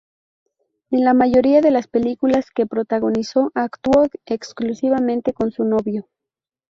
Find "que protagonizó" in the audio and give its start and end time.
2.49-3.51